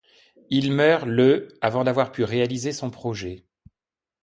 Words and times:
Il 0.49 0.71
meurt 0.71 1.05
le 1.05 1.47
avant 1.61 1.83
d'avoir 1.83 2.11
pu 2.11 2.23
réaliser 2.23 2.71
son 2.73 2.89
projet. 2.89 3.45